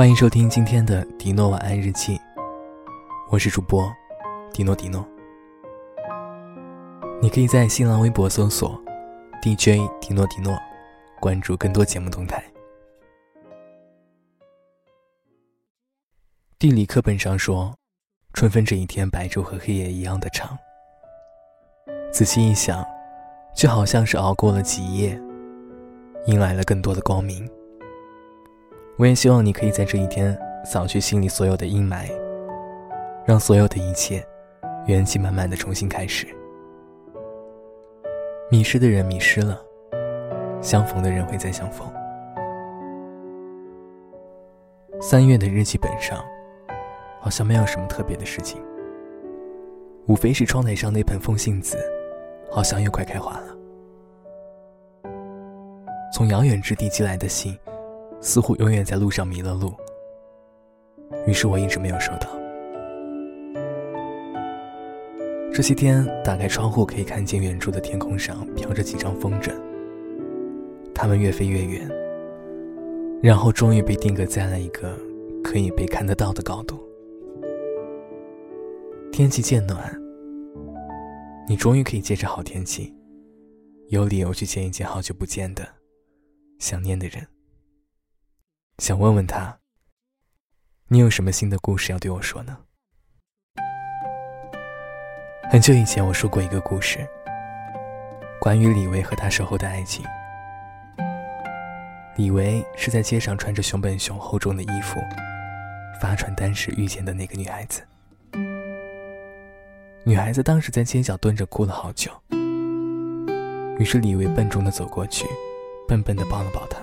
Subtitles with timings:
[0.00, 2.18] 欢迎收听今天的迪诺晚安日记，
[3.28, 3.86] 我是主播
[4.50, 5.06] 迪诺迪诺。
[7.20, 8.82] 你可以在新浪微博搜索
[9.42, 10.58] DJ 迪诺迪诺，
[11.20, 12.42] 关注更多节目动态。
[16.58, 17.74] 地理课本上说，
[18.32, 20.56] 春分这一天，白昼和黑夜一样的长。
[22.10, 22.82] 仔细一想，
[23.54, 25.20] 就好像是熬过了几夜，
[26.24, 27.46] 迎来了更多的光明。
[29.00, 32.12] 我也希望你可以在这一天扫去心里所有的阴霾，
[33.24, 34.22] 让所有的一切
[34.84, 36.26] 元气满满的重新开始。
[38.50, 39.58] 迷失的人迷失了，
[40.60, 41.90] 相逢的人会再相逢。
[45.00, 46.22] 三月的日记本上，
[47.22, 48.62] 好像没有什么特别的事情，
[50.08, 51.78] 无非是窗台上那盆风信子，
[52.50, 53.56] 好像又快开花了。
[56.12, 57.58] 从遥远之地寄来的信。
[58.20, 59.72] 似乎永远在路上迷了路，
[61.26, 62.28] 于是我一直没有收到。
[65.52, 69.52] 这些天打开窗户，可以看见远处的天空上飘着几张风筝，
[70.94, 71.90] 它们越飞越远，
[73.22, 74.96] 然后终于被定格在了一个
[75.42, 76.78] 可以被看得到的高度。
[79.10, 79.92] 天气渐暖，
[81.48, 82.94] 你终于可以借着好天气，
[83.88, 85.66] 有理由去见一见好久不见的、
[86.58, 87.26] 想念的人。
[88.80, 89.58] 想问问他，
[90.88, 92.56] 你有什么新的故事要对我说呢？
[95.50, 97.06] 很久以前我说过一个故事，
[98.40, 100.02] 关于李维和他守候的爱情。
[102.16, 104.98] 李维是在街上穿着熊本熊厚重的衣服，
[106.00, 107.82] 发传单时遇见的那个女孩子。
[110.04, 112.10] 女孩子当时在街角蹲着哭了好久，
[113.78, 115.26] 于是李维笨重的走过去，
[115.86, 116.80] 笨笨的抱了抱她。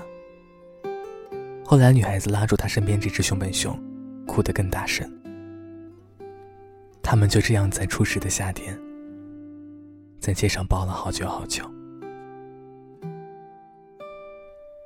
[1.69, 3.77] 后来，女孩子拉住他身边这只熊本熊，
[4.25, 5.05] 哭得更大声。
[7.03, 8.79] 他们就这样在初识的夏天，
[10.17, 11.69] 在街上抱了好久好久。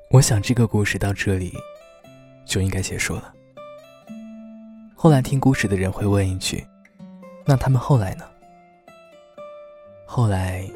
[0.10, 1.54] 我想这个故事到这里
[2.48, 3.32] 就应该结束了。
[4.96, 6.66] 后来听故事的人会问一句
[7.46, 8.26] ：“那他们后来呢？”
[10.08, 10.68] 后来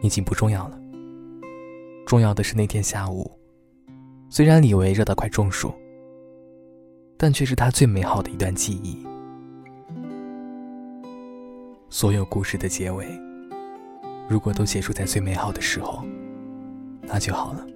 [0.00, 0.80] 已经不重要了。
[2.06, 3.37] 重要的是那天下午。
[4.30, 5.72] 虽然李维热到快中暑，
[7.16, 9.06] 但却是他最美好的一段记忆。
[11.88, 13.06] 所有故事的结尾，
[14.28, 16.04] 如果都结束在最美好的时候，
[17.02, 17.66] 那就好了。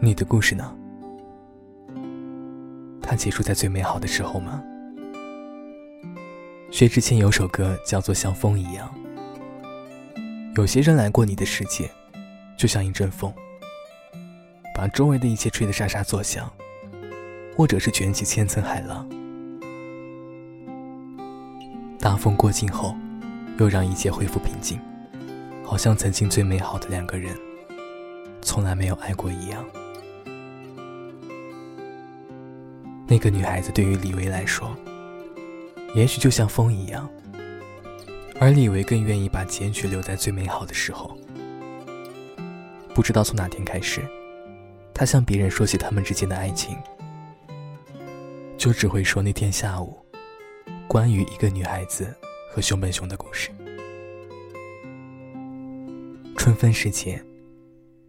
[0.00, 0.76] 你的故事呢？
[3.00, 4.60] 它结束在最美好的时候吗？
[6.72, 8.92] 薛之谦有首歌叫做《像风一样》，
[10.56, 11.88] 有些人来过你的世界。
[12.56, 13.32] 就像一阵风，
[14.74, 16.50] 把周围的一切吹得沙沙作响，
[17.56, 19.08] 或者是卷起千层海浪。
[21.98, 22.94] 大风过境后，
[23.58, 24.78] 又让一切恢复平静，
[25.64, 27.34] 好像曾经最美好的两个人，
[28.42, 29.64] 从来没有爱过一样。
[33.06, 34.74] 那个女孩子对于李维来说，
[35.94, 37.08] 也许就像风一样，
[38.40, 41.13] 而李维更愿意把结局留在最美好的时候。
[42.94, 44.00] 不知道从哪天开始，
[44.94, 46.78] 他向别人说起他们之间的爱情，
[48.56, 49.98] 就只会说那天下午，
[50.86, 52.14] 关于一个女孩子
[52.48, 53.50] 和熊本熊的故事。
[56.36, 57.20] 春分时节，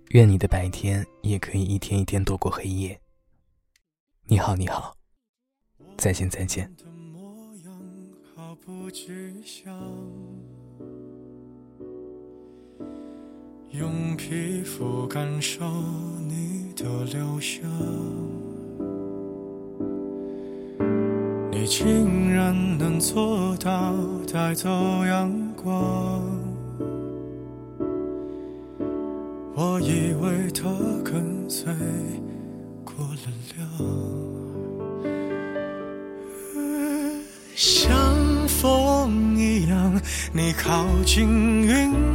[0.09, 3.00] 愿你的白天也可以一天一天躲过黑夜。
[4.25, 4.95] 你好，你好，
[5.97, 6.72] 再见，再见。
[13.78, 15.66] 用皮肤感受
[16.25, 17.69] 你的留香，
[21.52, 23.94] 你竟然能做到
[24.31, 24.69] 带走
[25.06, 25.30] 阳
[25.62, 26.24] 光。
[29.56, 30.69] 我以为它
[31.04, 31.74] 跟随
[32.86, 33.68] 过了量，
[37.54, 37.92] 像
[38.48, 40.00] 风一样，
[40.31, 41.28] 你靠近
[41.62, 42.14] 云。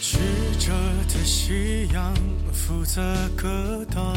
[0.00, 0.18] 曲
[0.58, 0.72] 折
[1.08, 2.14] 的夕阳，
[2.52, 3.02] 负责
[3.36, 4.14] 格挡，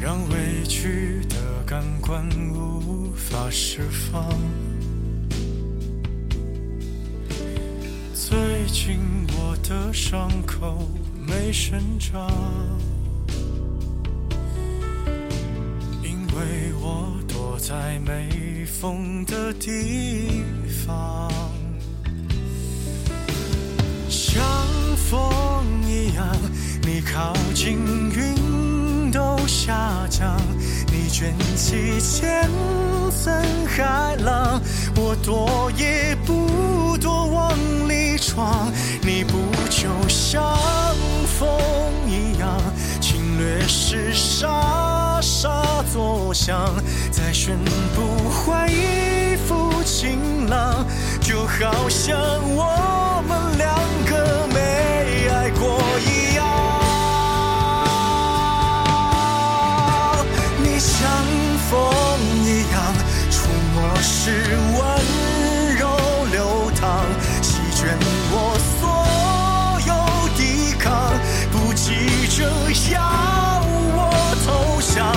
[0.00, 1.36] 让委屈的
[1.66, 2.24] 感官
[2.54, 4.28] 无法释放。
[8.14, 8.98] 最近
[9.36, 10.88] 我的伤口
[11.26, 12.30] 没生长，
[16.02, 20.42] 因为我躲在没风的地
[20.86, 21.41] 方。
[25.12, 25.20] 风
[25.86, 26.26] 一样，
[26.80, 27.76] 你靠近，
[28.16, 30.40] 云都下降。
[30.90, 32.48] 你卷起千
[33.10, 33.30] 层
[33.66, 34.58] 海浪，
[34.96, 37.54] 我躲也不躲，往
[37.86, 38.72] 里闯。
[39.02, 39.36] 你不
[39.68, 40.42] 就像
[41.38, 41.46] 风
[42.08, 42.48] 一样，
[42.98, 46.74] 侵略时沙沙作响，
[47.10, 47.58] 再宣
[47.94, 50.86] 布换一副晴朗，
[51.20, 52.16] 就好像
[52.56, 53.71] 我们两
[64.24, 64.80] 是温
[65.80, 65.84] 柔
[66.30, 67.02] 流淌，
[67.42, 67.98] 席卷
[68.30, 68.80] 我所
[69.84, 69.90] 有
[70.36, 71.12] 抵抗，
[71.50, 72.46] 不急着
[72.92, 73.02] 要
[73.96, 73.98] 我
[74.46, 75.12] 投降。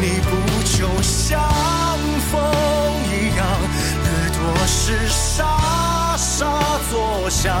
[0.00, 0.30] 你不
[0.64, 1.38] 就像
[2.32, 2.40] 风
[3.12, 3.44] 一样，
[4.02, 7.60] 掠夺时沙沙作响，